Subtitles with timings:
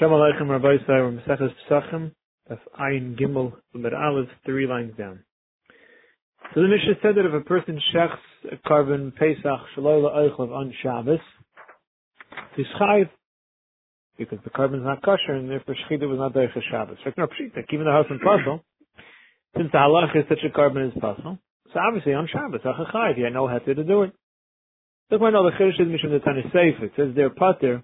[0.00, 2.12] Shalom Aleichem Rabbi Yisrael, we're Maseches Pesachim,
[2.48, 5.22] that's Ayin Gimel, Umar Aleph, three lines down.
[6.54, 8.16] So the Mishnah said that if a person shechs
[8.50, 11.18] a korban Pesach Shalom Eichlav on Shabbos,
[12.56, 13.10] he's chayiv,
[14.16, 16.96] because the korban is not kosher, and therefore Shechita was not Deich Shabbos.
[17.04, 18.62] Like, no, Pshita, even the house in pasul,
[19.54, 21.38] since the halach is such a korban is pasul,
[21.74, 24.12] so obviously on Shabbos, Achachayiv, he had no heter to do it.
[25.10, 27.82] Look, when all the Chiddush is Mishnah the Tana Sefer, it says there Pater,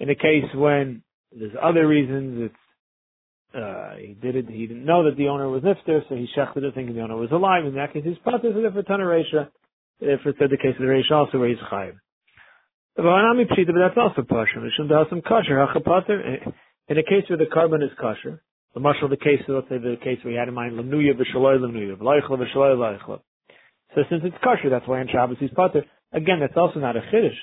[0.00, 1.03] in a case when
[1.38, 2.50] there's other reasons.
[2.50, 2.64] It's
[3.54, 4.46] uh, he did it.
[4.48, 7.16] He didn't know that the owner was nifter, so he shechted it thinking the owner
[7.16, 7.64] was alive.
[7.64, 8.50] In that case, he's pater.
[8.52, 9.48] So therefore, of reisha.
[10.00, 11.94] Therefore, said the case of the reisha also where he's chayiv.
[12.96, 14.58] But that's also pasha.
[14.58, 16.52] Mishum some kosher hachapater.
[16.88, 18.42] In a case where the korban is kosher,
[18.74, 21.96] the marshal the case, let's say the case we had in mind, lemnuya v'shaloi lemnuya,
[21.96, 23.20] v'leichla v'shaloi leichla.
[23.94, 25.84] So since it's kosher, that's why in Shabbos he's pater.
[26.12, 27.38] Again, that's also not a chiddush.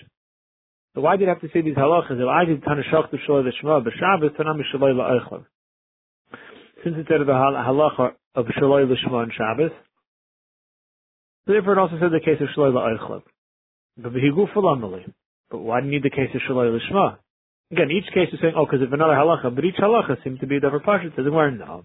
[0.94, 2.20] So why did you have to say these halachas?
[2.28, 5.46] I did tana shachtu shaloi v'shma b'Shabbos tana mishaloi la'eichlev.
[6.84, 9.72] Since out of the halacha of shaloi l'shma on Shabbos,
[11.48, 13.22] therefore it also said the case of shaloi la'eichlev.
[13.98, 15.14] But v'higu fulamali.
[15.50, 17.18] But why do you need the case of shaloi l'shma?
[17.72, 20.48] Again, each case is saying, oh, because of another halacha, but each halacha seems to
[20.48, 21.06] be a different parsha.
[21.06, 21.84] It says, well, no.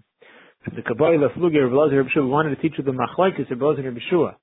[0.74, 4.00] The Kabbalah, Flugi, Rabbi Lazar, we wanted to teach you the machlaikis, Rabbi Lazar, Rabbi
[4.10, 4.36] Shua.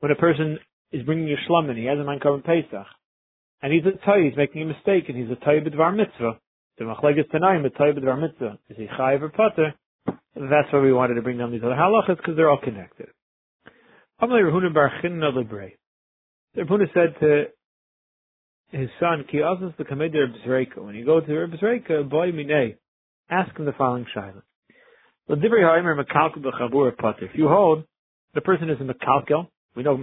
[0.00, 0.58] When a person
[0.92, 2.86] is bringing a shlam he has a man korban Pesach,
[3.62, 6.38] and he's a toy, he's making a mistake, and he's a toy b'dvar mitzvah.
[6.78, 8.58] The machlekes tanaim, a toy b'dvar mitzvah.
[8.70, 9.74] Is he chayiv or potter?
[10.06, 13.08] That's why we wanted to bring down these other halachas, because they're all connected.
[14.22, 15.72] Amalei Rahuna bar Chinna lebrei.
[16.54, 17.44] The Rahuna said to
[18.70, 20.84] his son, Ki azas the kameder b'zreika.
[20.84, 22.76] When you go to b'zreika, boy minei,
[23.28, 24.42] ask him the following shayla.
[25.28, 27.26] L'divrei ha'imer mekalkel b'chabur potter.
[27.26, 27.84] If you hold,
[28.34, 29.96] the person is a mekalkel, we know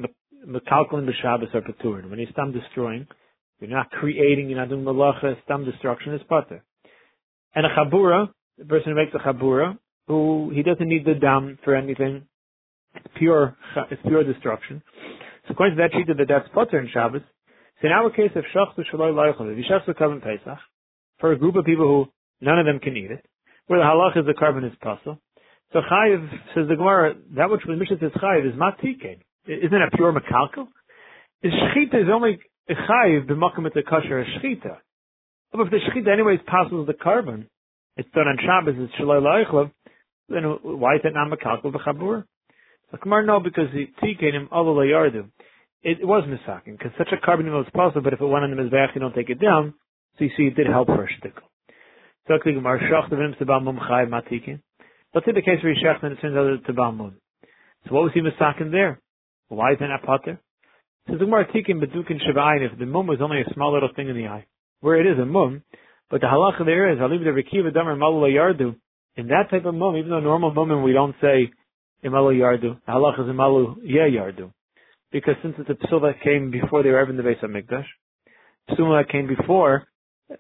[0.46, 2.10] mekalkel and b'shabbos are paturin.
[2.10, 3.08] When he's done destroying,
[3.60, 6.64] you're not creating, you're not doing malacha, stam destruction is pater.
[7.54, 9.78] And a chabura, the person who makes a chabura,
[10.08, 12.28] who he doesn't need the dam for anything.
[12.96, 13.58] It's pure,
[13.90, 14.82] it's pure destruction.
[15.48, 17.22] So according to that treated that that's pater in Shabbos.
[17.82, 20.60] So in our case, if shachtu shaloi loichel, if you korban pesach,
[21.20, 23.26] for a group of people who none of them can eat it,
[23.68, 25.18] where the halach is the korban is pasul.
[25.74, 29.20] So chayiv says the Gemara, that which the Mishnah says chayiv is matikein.
[29.48, 30.68] Isn't it a pure makalkel?
[31.42, 32.40] The shechita is only
[32.74, 34.78] chayiv b'makom at the kosher shechita.
[35.52, 37.46] But if the shechita anyways passes the korban,
[37.98, 39.72] it's done on Shabbos, it's shalai la'ichlav,
[40.30, 42.26] then why is it not makalkel v'chabur?
[42.92, 45.30] So Kamar no, because the tikenim all the yardu.
[45.84, 48.58] It, was misakin, because such a korban was possible, but if it went on the
[48.58, 49.76] mizbeach, you don't take it down,
[50.18, 51.46] so you see it did help for a shtickle.
[52.28, 54.62] So Gemara shach the vim mum chayiv matikin.
[55.14, 57.18] Let's say the case where he shach and it turns out it's mum.
[57.88, 59.00] So what was he misakin there?
[59.48, 60.42] Why is it not potter?
[61.08, 64.10] Says the Gemara Tikkun Bedukin Shava'ayin, if the mum was only a small little thing
[64.10, 64.46] in the eye,
[64.82, 65.62] where it is a mum,
[66.10, 68.76] but the halacha there is, Halim de Rekiva Damer Malula Yardu,
[69.16, 71.52] in that type of mum, even though normal mum we don't say
[72.04, 74.52] Imalu Yardu, the halacha is Imalu Ye Yardu.
[75.12, 77.52] Because since it's a psul that came before they were ever in the Beis of
[77.52, 77.86] Mikdash,
[78.72, 79.86] psul that came before,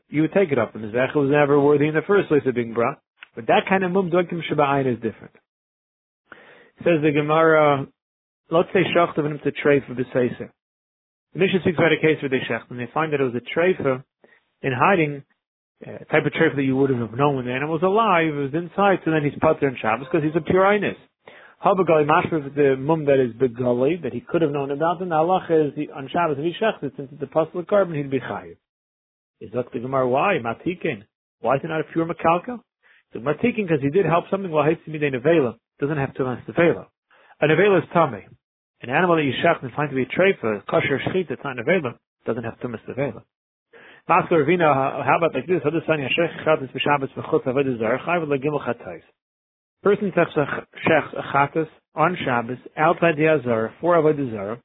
[0.10, 2.42] you would take it up, and the Zech was never worthy in the first place
[2.48, 3.00] of being brought.
[3.36, 5.36] But that kind of mum, Dokim Shaba'ayin, is different.
[6.80, 7.86] Says the Gemara,
[8.50, 10.50] let's say Shachtav to trade for the Seiser.
[11.36, 13.36] The Mishnah speaks about a case where they shecht, and they find that it was
[13.36, 14.02] a treifa
[14.62, 15.22] in hiding,
[15.86, 18.40] uh, type of treifa that you wouldn't have known when the animal was alive, it
[18.40, 20.96] was inside, so then he's there in Shabbos because he's a pure inus.
[21.60, 25.16] Habagali mashma the mum that is begali, that he could have known about, and the
[25.16, 28.56] halacha is on Shabbos, if he shechted, since it's a possible korban, he'd be chayiv.
[29.42, 30.40] Is that the Gemara, why?
[30.40, 31.04] Matikin.
[31.42, 32.62] Why is it not a pure makalka?
[33.12, 36.54] So matikin, because he did help something while Hitzimidei Nevela, doesn't have to last the
[36.54, 36.86] Nevela.
[37.42, 38.26] A Nevela is tummy.
[38.82, 41.56] An animal that you shech and find to be a treifa, kosher shchita, it's not
[41.56, 43.24] nevela, doesn't have tumas nevela.
[44.08, 45.62] Master Ravina, how about like this?
[45.64, 49.02] Son yashech chatas b'shabbos v'chutz avodah zarah chayv legimel chatais.
[49.82, 54.62] Person takes a shech a chatas on Shabbos outside the azar for avodah zarah.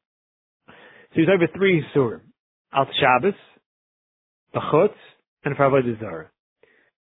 [0.66, 0.74] So
[1.14, 2.20] he's over three surim:
[2.72, 3.34] out Shabbos,
[4.54, 4.94] b'chutz,
[5.44, 6.30] and for avodah zarah.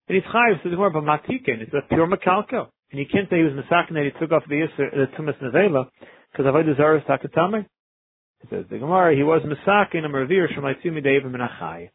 [0.09, 1.61] And he's chayiv, so there's more of a matikin.
[1.61, 2.69] It's a pure makalko.
[2.93, 5.89] And you can't say he was misakin that he took off the, the tumas nevela
[6.33, 7.67] because avodah zarah is takatame.
[8.43, 11.91] It says the Gemara, he was misakin and revere shemaitzumi deivim minachai.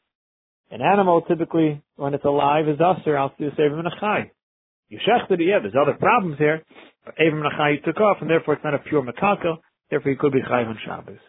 [0.69, 4.29] An animal typically, when it's alive, is usher out to save him minachai.
[4.89, 6.63] You shechted yeah, there's other problems here.
[7.05, 9.57] But Avim minachai took off, and therefore it's not a pure makaka,
[9.89, 11.19] therefore he could be chayiv on Shabbos.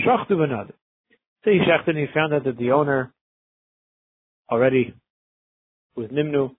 [0.00, 0.74] Shachtu another.
[1.44, 3.12] So he shechted and he found out that the owner
[4.50, 4.94] already
[5.96, 6.54] was nimnu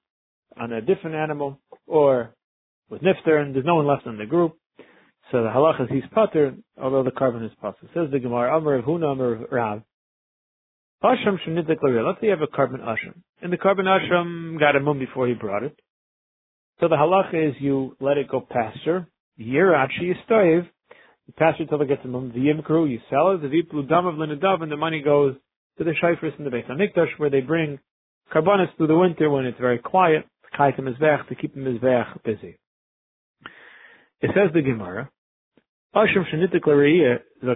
[0.59, 2.35] on a different animal, or
[2.89, 4.55] was nifter, and there's no one left in the group.
[5.31, 7.89] So the halach is he's pater, although the korban is possible.
[7.93, 9.81] Says the Gemara, Amr of Huna, Amr of Rav.
[11.03, 13.21] Ashram shenidik Let's say you have a korban ashram.
[13.41, 15.77] And the korban ashram got a mum before he brought it.
[16.79, 19.07] So the halacha is you let it go pasture.
[19.37, 20.15] Year actually you
[21.37, 22.31] pasture till it gets a mum.
[22.33, 23.41] The yimkru, you sell it.
[23.41, 25.35] The viplu dam of linadav, and the money goes
[25.77, 27.79] to the shayfers in the Beis Hamikdash where they bring
[28.33, 30.25] carbonis through the winter when it's very quiet.
[30.57, 32.59] Kaitim is to keep the them busy.
[34.23, 35.11] It says the Gemara,
[35.93, 36.23] Ashram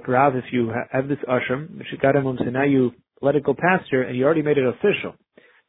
[0.07, 2.91] Rav, if you have this ashram, mishikaramum, so now you
[3.21, 5.15] let it go pasture and you already made it official.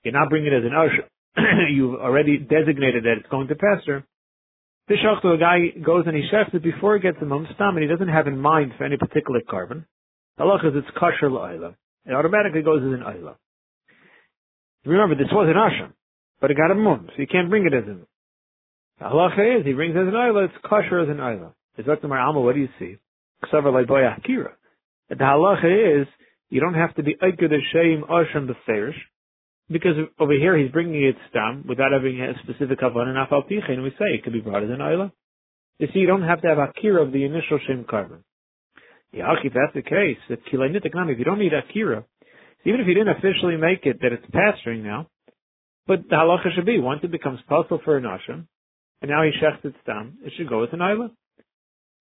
[0.02, 1.70] You're not bringing it as an ashram.
[1.72, 4.04] You've already designated that it's going to pasture.
[4.90, 7.82] Bishachto, a guy goes and he chefs it before he gets the mum stam and
[7.82, 9.84] he doesn't have in mind for any particular korban.
[10.36, 11.76] Allah is it's kosher la'ila.
[12.06, 13.36] It automatically goes as an ayla.
[14.84, 15.92] Remember, this was an ashram,
[16.40, 18.04] but it got a mum, so you can't bring it as an.
[19.00, 21.52] Halacha is, he brings as an ayla, it's kosher as an ayla.
[21.76, 22.96] It's like the Alma, what do you see?
[23.44, 24.52] Ksavar Leiboya Akira.
[25.08, 26.08] The halacha is,
[26.50, 28.96] you don't have to be Eikad Hashem Asham Beferish,
[29.70, 33.82] because over here he's bringing it stam without having a specific kavan and afal and
[33.82, 35.12] we say it could be brought as an ayla.
[35.78, 38.22] You see, you don't have to have akira of the initial shem korban.
[39.12, 42.04] Yeah, if that's the case, that if you don't need akira,
[42.64, 45.08] even if you didn't officially make it that it's pasturing now,
[45.86, 48.46] but the halacha should be once it becomes possible for an asham,
[49.00, 51.10] and now he shechts it stam, it should go as an ayla.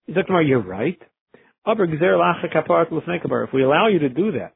[0.05, 0.99] He's like, you're right.
[1.65, 4.53] If we allow you to do that,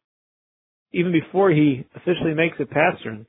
[0.93, 3.25] even before he officially makes it pasturing,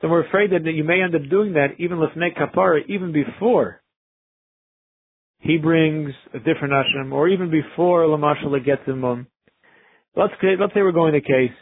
[0.00, 3.82] then we're afraid that you may end up doing that even lefnei kapara, even before
[5.40, 9.26] he brings a different ashram, or even before lamashal gets him on.
[10.16, 11.56] Let's let's say we're going the case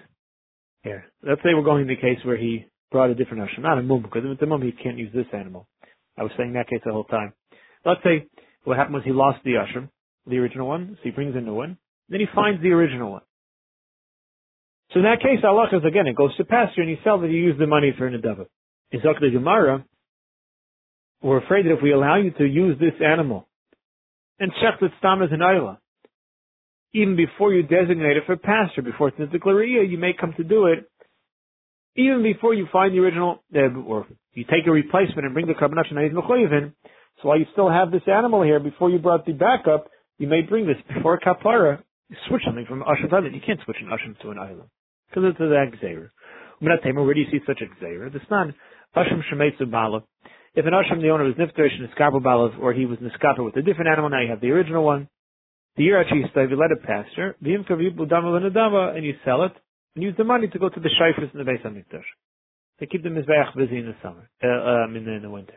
[0.82, 1.06] here.
[1.23, 4.02] Let's say we're going the case where he brought a different ashram, not a mum,
[4.02, 5.67] because if it's a mum, he can't use this animal.
[6.19, 7.33] I was saying that case the whole time.
[7.85, 8.27] Let's say
[8.65, 9.91] what happened was he lost the ashram,
[10.27, 11.79] the original one, so he brings a new one.
[12.09, 13.23] Then he finds the original one.
[14.93, 17.29] So in that case, Allah is again, it goes to pasture and you sell that
[17.29, 18.47] you use the money for an Nadava.
[18.93, 19.85] In Zakh Gemara,
[21.23, 23.49] we're afraid that if we allow you to use this animal
[24.39, 25.81] and check the stam as an isla,
[26.95, 30.67] even before you designate it for pasture, before it's Nitziklariyah, you may come to do
[30.67, 30.91] it,
[31.97, 35.55] even before you find the original, uh, or you take a replacement and bring the
[35.55, 36.73] Karbanach and in.
[37.23, 39.88] So while you still have this animal here, before you brought the backup,
[40.19, 41.83] you may bring this before kapara.
[42.11, 44.69] You switch something from asham to You can't switch an asham to an island
[45.09, 46.11] because it's an exera.
[46.61, 48.12] Where do you see such a exera?
[48.12, 48.49] The not
[48.94, 50.05] asham shemetzu balav.
[50.55, 53.62] If an asham the owner was nifterish niskaper balav, or he was niskaper with a
[53.62, 55.09] different animal, now you have the original one.
[55.77, 57.37] The year actually you let it pasture.
[57.41, 59.53] The and you sell it
[59.94, 62.05] and use the money to go to the shayfers in the Beis of Mikdash.
[62.78, 65.55] They keep the mizbeach busy in the summer, uh, um, in, the, in the winter.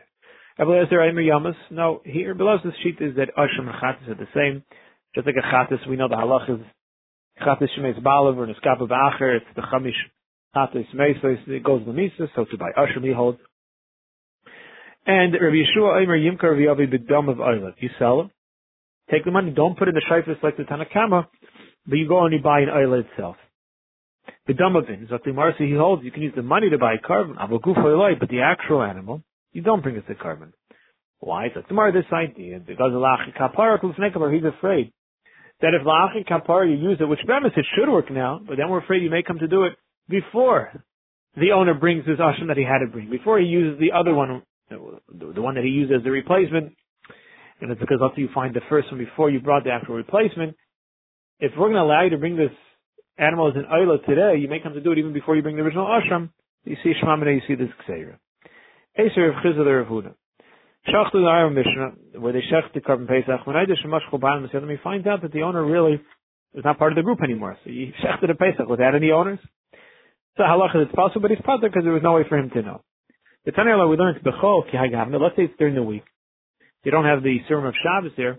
[0.58, 1.54] Abelezer Aimer Yamas.
[1.70, 4.64] No, here Belaz's sheet is that Asham and Chatas are the same.
[5.14, 6.60] Just like a Chatas, we know the halach is
[7.42, 9.92] Chatas Shemes Balav or Neskapa Ba'acher, it's the Chamish
[10.54, 13.38] Chatas Mesos, it goes the Mises, so to buy Asham he holds.
[15.06, 17.74] And Rabbi Yeshua Aimer Yimkar V'yavi B'dam of Oilet.
[17.78, 18.30] You sell them,
[19.10, 21.26] take the money, don't put it in the Shifus like the Tanakama,
[21.86, 23.36] but you go and you buy an Oilet itself.
[24.46, 27.36] The Dumavin, Zakli Marsi, he holds, you can use the money to buy a korban,
[28.18, 29.22] but the actual animal,
[29.52, 30.52] you don't bring us the korban.
[31.20, 31.48] Why?
[31.54, 33.78] So tomorrow this idea, because Lachi Kapara
[34.32, 34.92] he's afraid
[35.60, 38.70] that if Lachi Kapara you use it, which premise it should work now, but then
[38.70, 39.74] we're afraid you may come to do it
[40.08, 40.84] before
[41.36, 44.14] the owner brings his ashram that he had to bring, before he uses the other
[44.14, 46.72] one, the one that he used as the replacement,
[47.60, 50.56] and it's because after you find the first one before you brought the actual replacement,
[51.38, 52.50] if we're going to allow you to bring this
[53.20, 55.56] animal as an oila today, you may come to do it even before you bring
[55.56, 56.30] the original ashram.
[56.64, 58.16] You see Shmamina, you see this Ksera.
[58.98, 60.14] Eser of the Ravuda.
[60.88, 64.48] Shachtu the Iron Mishnah, where they shech the korban Pesach, when I did Shemash Choban
[64.48, 66.00] Masyadim, we find out that the owner really
[66.54, 67.56] is not part of the group anymore.
[67.62, 69.38] So he shechted a Pesach without any owners.
[70.36, 72.62] So halacha it's possible, but he's part because there was no way for him to
[72.62, 72.80] know.
[73.44, 76.04] The Tanayala we learned Bechol Ki let's say it's during the week.
[76.84, 78.38] You don't have the serum of Shabbos there.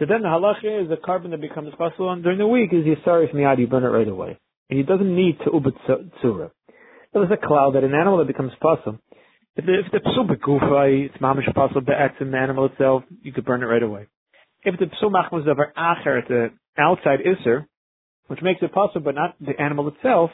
[0.00, 3.30] So then the halacha is the korban that becomes possible during the week is Yisari
[3.30, 4.38] from you burn it right away.
[4.68, 5.76] And he doesn't need to Ubet
[6.22, 6.50] Tzura.
[7.12, 8.98] There's a cloud that an animal that becomes possible
[9.56, 11.82] if the, if the begufay, it's mamish possible
[12.20, 14.06] in the animal itself, you could burn it right away.
[14.62, 17.66] If the psul machmas davar acher, the outside iser,
[18.28, 20.30] which makes it possible, but not the animal itself,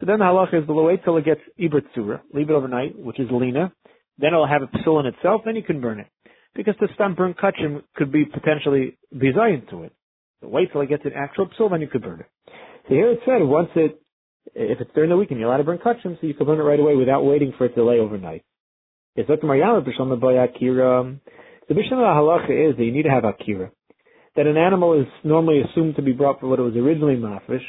[0.00, 1.84] so then the halacha is below wait till it gets ibrit
[2.32, 3.72] leave it overnight, which is lina,
[4.18, 6.06] then it'll have a psul in itself, then you can burn it.
[6.54, 9.92] Because the stam burn kachim could be potentially bizayin to it.
[10.40, 12.26] So wait till it gets an actual psul, then you could burn it.
[12.88, 14.00] So here it said, once it,
[14.54, 16.62] if it's during the weekend, you're allowed to burn kachim, so you can burn it
[16.62, 18.44] right away without waiting for it to lay overnight.
[19.14, 19.28] It's.
[21.68, 23.70] The Mishnah halacha is that you need to have akira.
[24.36, 27.64] That an animal is normally assumed to be brought for what it was originally mafish,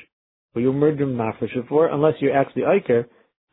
[0.55, 3.05] or you murder mafresh for, unless you're actually Iker,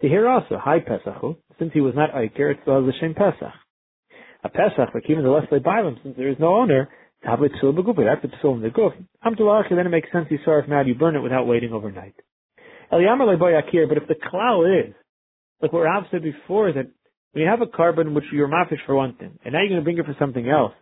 [0.02, 3.52] to hear also, hi Pesachu, since he was not Iker, it still the same Pesach.
[4.46, 6.88] A Pesach, for keeping the less Bailam, since there is no owner,
[7.24, 8.92] that's a psul in the guf.
[9.24, 12.14] Amtulach, then it makes sense you saw if mad, you burn it without waiting overnight.
[12.92, 14.94] Eliyamar leboy akir, but if the klal is,
[15.60, 16.86] like what Rav said before, that
[17.32, 19.80] when you have a korban which you're mafish for one thing, and now you're going
[19.80, 20.74] to bring it for something else,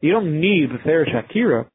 [0.00, 1.68] you don't need Beferish Akira.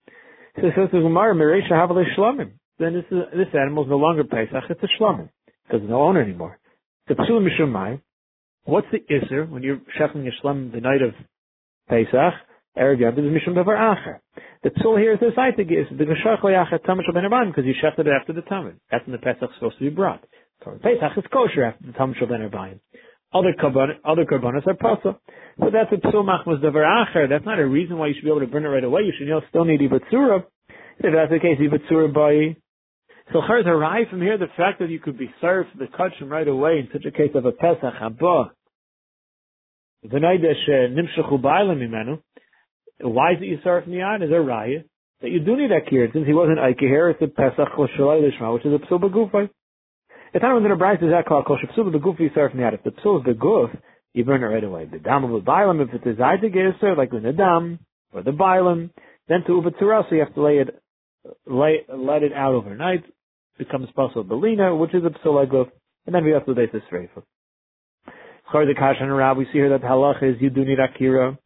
[0.55, 2.53] So it says the Gemara, Meresha Havale Shlomim.
[2.79, 5.29] Then this, is, this animal is no longer Pesach, it's a Shlomim.
[5.67, 6.59] Because there's no owner anymore.
[7.07, 8.01] The Psul Mishumai,
[8.63, 11.13] what's the Isser when you're shechting a Shlomim the night of
[11.89, 12.33] Pesach?
[12.77, 14.19] Erev Yom is Mishum Davar Acher.
[14.63, 18.07] The Psul here is the Saitig is the Geshach Le'achet Tamish Ben because you shechted
[18.07, 18.75] it after the Tamid.
[18.91, 20.23] That's when the Pesach is supposed to be brought.
[20.63, 22.79] So Pesach is kosher after the Tamish Ben
[23.33, 25.17] other karbanos, other karbanos are pasa.
[25.59, 27.29] So that's a psul machmas davar acher.
[27.29, 29.01] That's not a reason why you should be able to burn it right away.
[29.03, 30.43] You should still need ibatzura.
[30.99, 32.60] If that's the case, ibatzura by.
[33.33, 36.47] So chers arrive from here the fact that you could be served the kachim right
[36.47, 38.49] away in such a case of a pesach haba.
[40.03, 42.19] Uh, Imenu.
[42.99, 44.23] Why is it you serve miyad?
[44.23, 44.83] Is a raya
[45.21, 47.13] that you do need akir since he wasn't aikir.
[47.13, 49.49] It's a pesach l'shalai which is a psul begufay.
[50.33, 52.73] The time when the Brisa is called kol shepsul the gufi serf miyad.
[52.73, 53.73] If the psul is the guf,
[54.13, 54.87] you burn it right away.
[54.91, 57.79] The dam of the bialim, if it is either geser, like in the dam
[58.11, 58.89] or the bialim,
[59.29, 60.81] then to uvatzura, so you have to lay it,
[61.45, 63.05] lay, let it out overnight.
[63.61, 65.67] Becomes possible belina, which is a psul
[66.07, 67.21] and then we have lay this reifa.
[68.51, 71.37] Chor the kash and rab, we see here that halach is you do need akira.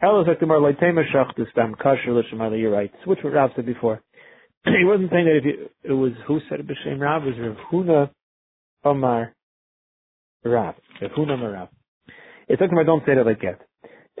[0.00, 2.56] Elos akdemar leitema shachtus dam kasher l'shemayla.
[2.56, 2.92] You're right.
[3.02, 4.00] Switch what Rab said before.
[4.64, 7.38] he wasn't saying that if you, it was who said it b'shem Rav, it was
[7.38, 8.10] Rav Huna
[8.84, 9.34] Omar
[10.44, 10.76] Rav.
[11.02, 11.68] Rav Huna Omar Rav.
[12.48, 13.60] It's like I don't say that like that.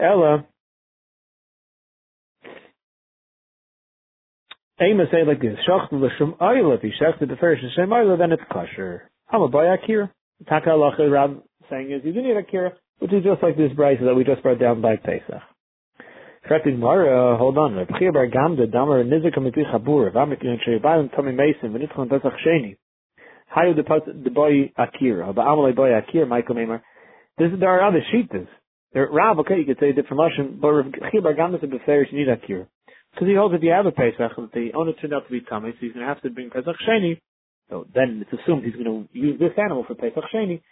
[0.02, 0.46] Ella,
[4.80, 8.32] Ema say like this, Shachtu l'shem ayla, if he shechted the first l'shem ayla, then
[8.32, 9.10] it's kosher.
[9.30, 10.10] I'm a boy akira.
[10.48, 11.36] Taka halacha Rav
[11.68, 14.42] saying is, you do need akira, which is just like this brisa that we just
[14.42, 15.42] brought down by Pesach.
[16.46, 17.74] Correcting Mara, hold on.
[17.74, 22.32] Reb Chia Bar Gamda, Damer Nizika Mitzi Chabur, Vamek Yonchei Bayim Tommy Mason, Venitzchon Pesach
[22.46, 22.76] Sheni.
[23.54, 26.82] Hayu the boy Akira, Ba'amalei boy Akira, Michael Mamer.
[27.36, 28.02] This, there are other.
[28.94, 32.10] There, Rav, okay, you could say different Russian, but Reb Chia Bar Gamda said Beferish
[32.10, 32.66] you need Akira.
[33.12, 35.40] Because he holds that you have a Pesach, that the owner turned out to be
[35.40, 37.20] Tommy, so he's going to have to bring Pesach Sheni.
[37.68, 40.62] So then it's assumed he's going to use this animal for Pesach Sheni.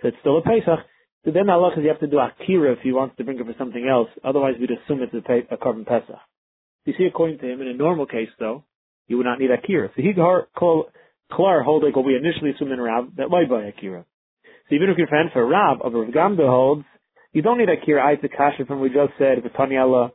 [0.00, 0.80] So it's still a Pesach.
[1.24, 3.46] So then Allah says you have to do akira if he wants to bring it
[3.46, 4.08] for something else.
[4.24, 6.16] Otherwise, we'd assume it's a, pay, a korban pesach.
[6.84, 8.64] You see, according to him, in a normal case, though,
[9.08, 9.90] you would not need akira.
[9.94, 14.04] So he klar hold like what we initially assumed in Rav that why by akira.
[14.68, 16.84] So even if you're fan for Rav, of Rav Gamda holds,
[17.32, 18.06] you don't need akira.
[18.06, 20.12] I to kasha from we just said the Tani Allah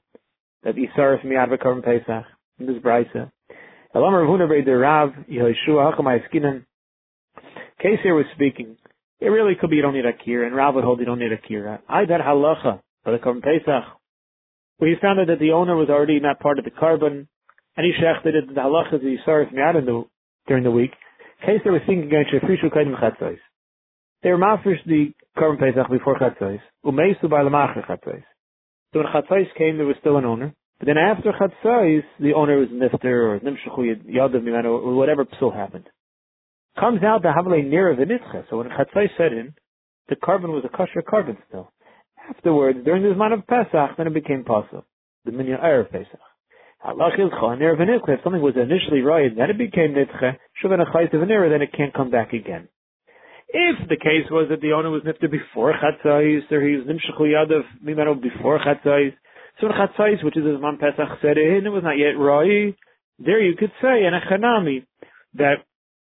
[0.63, 2.25] that Isar from Yad korban pesach
[2.59, 3.31] in this brisa.
[3.95, 6.65] Elam Rav Huna the Rav Yehoshua Hachamay Skinan.
[7.81, 8.77] Case here was speaking.
[9.19, 11.31] It really could be you don't need Akira, and Rav would hold you don't need
[11.31, 11.81] Akira.
[11.87, 13.83] I bet halacha for the Korban Pesach,
[14.79, 17.27] he found out that the owner was already not part of the korban,
[17.77, 20.07] and he shechted it, the halacha that he saw out
[20.47, 20.91] during the week.
[21.45, 23.37] Case they were thinking against Shefrishu Kaidim Chatzos.
[24.23, 28.23] They were mafresh the Korban Pesach before Chatzos, umeisu by the Lamachar Chatzos.
[28.93, 30.53] So when Chatzos came, there was still an owner.
[30.79, 35.89] But then after Chatzos, the owner was nifter or nimshachu yadav or whatever psul happened
[36.79, 38.45] comes out the Havle near the Nitcha.
[38.49, 39.53] So when Chatzai set in,
[40.09, 41.71] the korban was a kosher korban still.
[42.29, 44.85] Afterwards, during the man of Pesach, then it became possible.
[45.25, 46.19] The minyan Erev Pesach.
[46.85, 48.17] Halach ilcha near v'nitcha.
[48.17, 50.37] If something was initially right, then it became nitcha.
[50.63, 52.67] Shuvan achayis v'nira, then it can't come back again.
[53.55, 57.21] If the case was that the owner was nifta before chatzais, or he was nimshachu
[57.21, 59.13] yadav mimano before chatzais,
[59.61, 62.75] so when chatzais, which is as man Pesach set in, it was not yet right.
[63.19, 64.85] There you could say, and a chanami,
[65.35, 65.57] that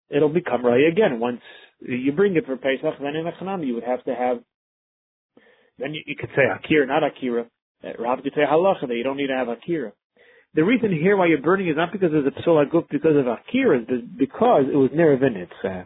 [0.09, 1.19] it'll become Ray again.
[1.19, 1.41] Once
[1.81, 4.39] you bring it for Pesach, then in a Chanam you would have to have,
[5.77, 7.45] then you, you could say Akira, not Akira.
[7.83, 9.93] Uh, Rav could say Halacha that you don't need to have Akira.
[10.53, 13.81] The reason here why you're burning is not because of the Psul because of Akira,
[13.87, 15.49] it's because it was near Vinitz.
[15.61, 15.85] So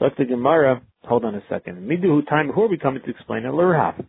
[0.00, 0.82] that's the Gemara.
[1.04, 1.88] Hold on a second.
[1.88, 4.04] Midu time who are we coming to explain it, L'Rav.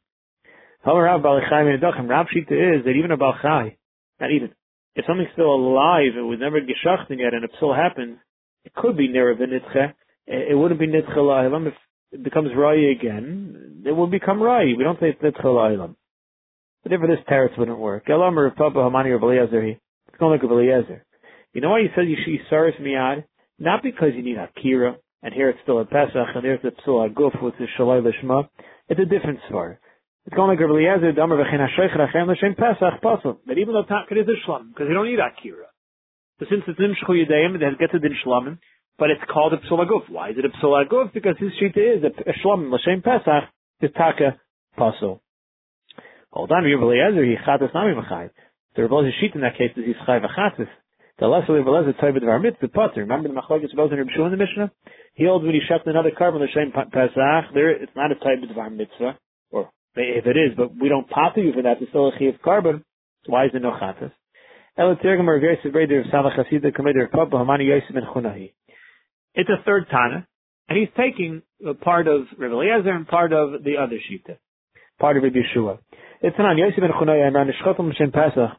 [0.86, 3.78] Rav Shita is that even a Balchai,
[4.20, 4.52] not even,
[4.96, 8.18] if something's still alive, it was never geschachten yet, and a psul happens,
[8.66, 9.94] it could be near nitche.
[10.28, 11.68] It wouldn't be nitche la'ilam.
[11.68, 11.74] If
[12.12, 14.74] it becomes rai again, it will become rai.
[14.78, 15.96] We don't say it's nitche la'ilam.
[16.84, 18.10] But if this teretz wouldn't work.
[18.10, 21.02] Elam or Papa Hamani or Beliezer, it's going like a.
[21.54, 23.24] You know why he said you should saris miyad?
[23.58, 27.10] Not because you need akira, and here it's still a Pesach, and there's the psul
[27.10, 28.50] aguf with the shalai lishma.
[28.90, 29.78] It's a different svar.
[30.26, 33.40] It's going like a Eliezer, Damer v'chein ha-shoich rachem l'shem Pesach, possible.
[33.48, 35.72] But even though Takar is a shlam, because you don't need akira.
[36.40, 38.60] So since it's nimshchu yedayim, it has get to din shlamim.
[39.00, 40.10] but it's called a psul aguf.
[40.10, 41.14] Why is it a psul aguf?
[41.14, 43.48] Because his shita is a, a shlom l'shem pesach
[43.80, 44.38] is taka
[44.78, 45.22] pasul.
[46.32, 48.30] Hold on, Rabbi Eliezer, he chatas nami machai.
[48.76, 50.68] The Rebbe shita in that case is he's chai v'chatas.
[51.20, 53.02] The lesser Rebbe Eliezer taiva dvar mitzvah potter.
[53.02, 54.72] Remember the machlokes Rebbe and Rebbe in the Mishnah?
[55.14, 58.76] He holds when he shucked another korban l'shem pesach, there it's not a taiva dvar
[58.76, 59.18] mitzvah,
[59.52, 61.82] or if it is, but we don't potter you for that.
[61.82, 62.84] It's still a chiv korban.
[63.28, 64.12] Why is it no chatas?
[64.76, 65.06] It's
[69.50, 70.28] a third Tana,
[70.68, 71.44] and he's taking
[71.82, 74.38] part of Rabbi Eliezer and part of the other Shita,
[75.00, 75.78] part of Rabbi Yeshua.
[76.22, 78.58] It's an Yosef ben Chunai and Ranishchotim L'Shem Pesach,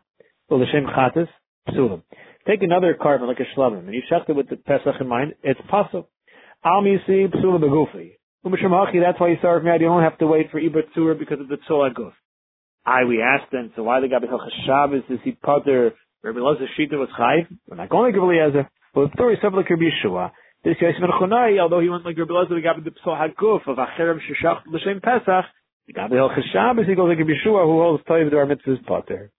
[0.48, 1.28] or L'Shem Chatas,
[1.68, 2.02] Psulim.
[2.46, 5.34] Take another korban like a Shlavim, and you shecht it with the Pesach in mind,
[5.42, 6.10] it's possible.
[6.64, 8.12] Al Misi Psulim Begufi.
[8.44, 11.48] That's why you start from you don't have to wait for Ibrat Tzur because of
[11.48, 12.12] the Tzol Aguf.
[12.84, 16.66] I, we asked them, so why the Gabi Hilchas Shabbos is he potter Rabbi Elazar
[16.78, 17.46] Shita was chayv.
[17.68, 18.70] We're not going like Rabbi Eliezer.
[18.94, 20.32] But the story is like Rabbi Yeshua.
[20.64, 23.68] This Yosef ben Chonai, although he went like Rabbi Elazar, we got the Psal Haguf
[23.68, 25.44] of Acherem Sheshach L'Shem Pesach.
[25.86, 29.30] The Gabi El Shabbos, he goes like Rabbi Yeshua, who holds Toiv Dvar Mitzvah's Potter.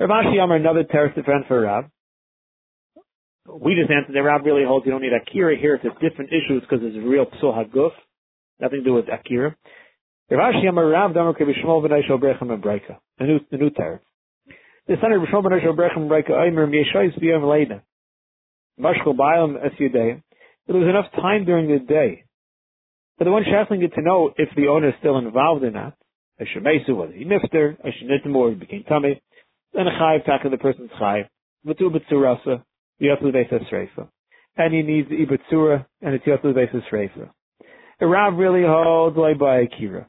[0.00, 1.86] Rav Ashi Amar, another terrorist friend for Rav.
[3.48, 5.56] We just answered that Rav really holds you don't need Akira.
[5.58, 7.90] Here it's a different issue because it's a real Psal Haguf.
[8.60, 9.56] Nothing to do with Akira.
[10.30, 12.98] Rav Ashi Amar Rav Damar Kevi Shmuel B'nai Shal Brechem and Breika.
[13.18, 14.00] The new, the new terror.
[14.86, 17.82] The son of Rishon ben Brechem Breika Omer Yeshayis B'Yom Leida.
[18.78, 20.22] Mashkol Ba'alam Es Yudei.
[20.68, 22.24] There was enough time during the day.
[23.18, 25.94] But the one shackling get to know if the owner is still involved or not.
[26.40, 27.76] Eshemesu, was he nifter?
[27.84, 29.20] Eshenitmu, or he became tummy.
[29.72, 31.28] Then a chayiv, taka the person's chayiv.
[31.66, 32.62] Vatu b'tzurasa,
[33.00, 34.08] yotlu beis esreifa.
[34.56, 37.30] And he needs the ibatzura, and it's yotlu beis esreifa.
[38.00, 40.06] The Rav really holds like by Akira.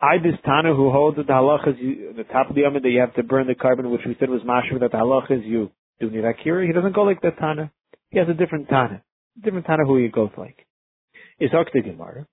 [0.00, 2.82] I this Tana who holds that the halach is you, the top of the Amid
[2.82, 5.30] that you have to burn the korban, which we said was mashur, that the halach
[5.30, 5.70] is you
[6.00, 6.66] do need akira.
[6.66, 7.70] He doesn't go like that Tana.
[8.10, 9.02] He has a different Tana.
[9.40, 10.66] Different Tana who he goes like.
[11.38, 12.26] It's Gemara.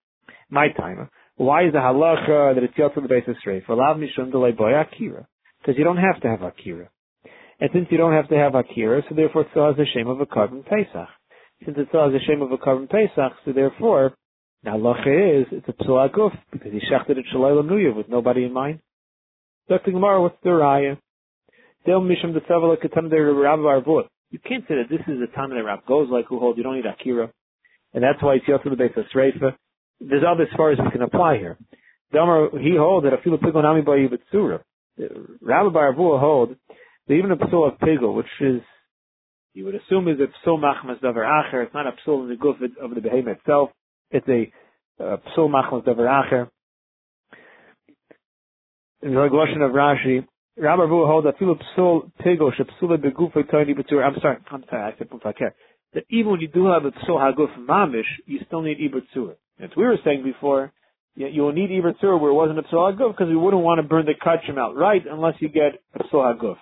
[0.50, 1.12] My timer.
[1.40, 3.66] Why is the halacha that it's yot to the basis straight?
[3.66, 5.26] For lav mishum delay boy akira.
[5.62, 6.90] Because you don't have to have akira.
[7.62, 10.10] And since you don't have to have akira, so therefore it still has the shame
[10.10, 11.08] of a korban pesach.
[11.64, 14.14] Since it still has the shame of a korban pesach, so therefore
[14.64, 18.52] now, halacha is, it's a psul because he shechted it shalai lanuya with nobody in
[18.52, 18.80] mind.
[19.70, 19.92] Dr.
[19.92, 20.98] Gemara, what's the raya?
[21.86, 23.30] Del misham the tzavala katam der.
[24.32, 26.64] You can't say that this is a time that Rav goes like who holds you
[26.64, 27.32] don't need akira.
[27.94, 29.56] And that's why it's also the of Sreifa.
[30.00, 31.58] There's other far as we can apply here.
[32.14, 34.62] Domer, he holds that a few pigonami by Yibatsura.
[35.42, 36.56] Rabbi Baravua hold
[37.08, 38.62] that even a psul of pigel, which is,
[39.54, 42.36] you would assume is a psul machmas davar acher, it's not a psul in the
[42.36, 43.70] guf of the behemoth itself.
[44.12, 44.52] It's a
[45.00, 46.50] psul machmas davar acher.
[49.02, 50.26] In the regulation of Rashi,
[50.58, 54.04] Rabbi Abu holds that filu psul pigo shepsula begufay tiny betur.
[54.04, 55.52] I'm sorry, I'm sorry, I said pufakir.
[55.94, 59.36] That even when you do have a psul haguf mamish, you still need ibr tzur.
[59.60, 60.72] As we were saying before,
[61.16, 63.80] you will need ibr tzur where it wasn't a psul haguf because we wouldn't want
[63.80, 66.58] to burn the kachim outright unless you get a psul.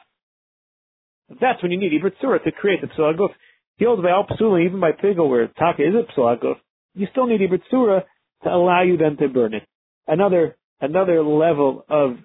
[1.42, 3.30] That's when you need ibr tzur to create the psul haguf.
[3.78, 6.56] He holds by al psula, even by pigo where taka is a psul
[6.98, 8.04] you still need Ibertsura
[8.44, 9.63] to allow you then to burn it.
[10.08, 12.18] Another another level of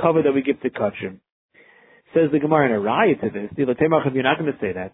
[0.00, 1.20] cover that we give to Kachim.
[2.12, 4.92] Says the Gemara in a riot to this, you're not going to say that.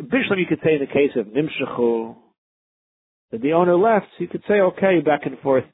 [0.00, 2.16] Bishlam you could say in the case of Nimshachu,
[3.32, 5.64] that the owner left, so you could say, okay, back and forth.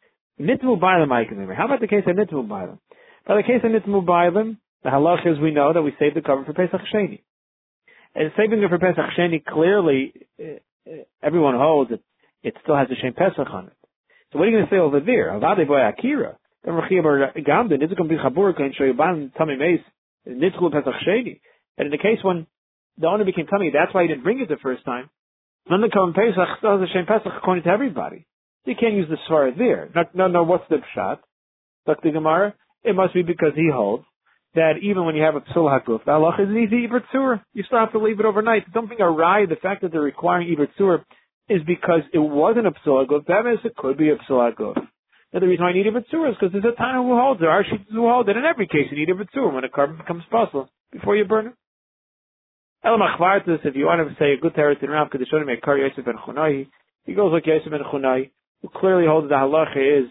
[0.41, 1.55] Nitmu Bailam I can remember.
[1.55, 2.79] How about the case of Nitmu Bailam?
[3.27, 6.21] By the case of Nitmu Bailam, the halach is we know that we save the
[6.21, 7.23] cover for Pesach Sheni.
[8.15, 12.01] And saving it for Pesach Sheni, clearly, eh, eh, everyone holds that
[12.43, 13.73] it still has the same Pesach on it.
[14.33, 15.31] So what are you going to say over there?
[15.31, 16.37] Avade boy Akira.
[16.65, 19.81] Then Rechia Gamden, it's going to be Chabur, can show you ban Tami Meis,
[20.29, 21.41] Nitzchul Pesach Sheni.
[21.79, 22.47] And in the case when
[22.99, 25.11] the owner became tummy, that's why he didn't bring it the first time.
[25.69, 28.27] Then the Kavan Pesach still has the same Pesach according to everybody.
[28.65, 29.91] You can't use the Svara there.
[29.95, 31.19] No, no, no, what's the Pshat?
[31.87, 32.11] Dr.
[32.11, 34.05] Gemara, it must be because he holds
[34.55, 37.43] that even when you have a psul hakuf, the halach is an easy ibertzur.
[37.53, 38.73] You still have to leave it overnight.
[38.73, 41.05] Don't think a the fact that they're requiring ibertzur
[41.49, 43.27] is because it wasn't a psul aguf.
[43.27, 44.77] That means it could be a psul aguf.
[45.33, 47.43] Now the reason why I need a bitsur is because there's a time who holds
[47.43, 47.47] it.
[47.47, 48.37] Our sheets who hold it.
[48.37, 51.49] In every case, you need a bitsur when a korban becomes possible before you burn
[51.49, 51.53] it.
[52.85, 56.05] El machvartus, if you want to say a good teretz in Rav Kedushonim Ekar Yosef
[56.05, 56.69] ben Chunai,
[57.05, 58.31] he goes like Yosef ben Chunai,
[58.63, 60.09] who clearly holds the halacha is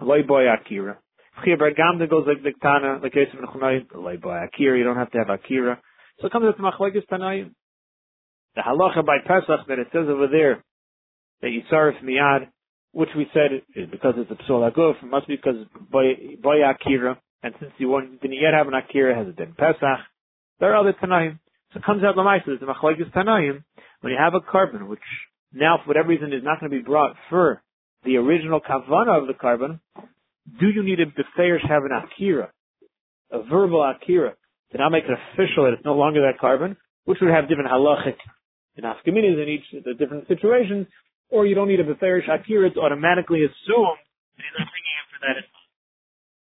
[0.00, 0.98] loy boy akira.
[1.44, 4.78] Chia bar Gamda goes like Diktana, like Yosef ben Chunai, loy boy akira.
[4.78, 5.80] You don't have to have akira.
[6.20, 7.52] So it comes to machlekes Tanayim.
[8.54, 10.64] The halacha by Pesach that it says over there
[11.42, 12.48] that Yisarif miyad,
[12.92, 17.54] which we said is because it's a psul aguf, must be because boy akira, and
[17.60, 20.00] since you didn't yet have an akira, has it been Pesach?
[20.60, 21.38] There are other tanaim.
[21.72, 23.62] So it comes out Lamaisa, the Machlaikis Tanayim,
[24.00, 25.00] when you have a korban, which
[25.52, 27.62] now for whatever reason is not going to be brought for
[28.04, 29.80] the original kavana of the korban,
[30.60, 32.50] do you need a beferish have an akira,
[33.30, 34.34] a verbal akira,
[34.72, 37.70] to now make it official that it's no longer that korban, which would have different
[37.70, 38.16] halachic
[38.76, 40.86] and afkaminas in each the different situations,
[41.28, 43.96] or you don't need a beferish akira to automatically assume
[44.36, 45.44] that he's not thinking for that.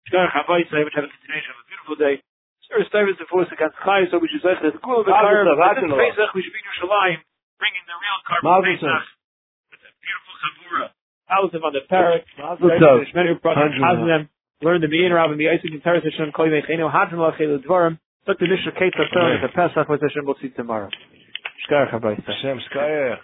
[0.07, 2.23] Shkar Chavai, have a continuation of a beautiful day.
[2.69, 5.13] First time is the force against Chai, so we should say the school of the
[5.13, 7.21] Karim, and Pesach, we should be in Yerushalayim,
[7.57, 9.09] bringing the real korban Pesach,
[9.73, 10.93] with a beautiful Chabura.
[11.29, 12.25] Thousand on the parak,
[14.09, 14.29] them,
[14.61, 17.99] learn the Bein Rav and the Isaac and Teres Hashem, Koi Mechenu, Hadron Lachelu Dvarim,
[18.27, 18.45] Dr.
[18.45, 20.91] Nisha Kate Tatar, the Pesach with Hashem, we'll see tomorrow.
[21.65, 22.21] Shkar Chavai.
[22.21, 23.19] Hashem, Shkar.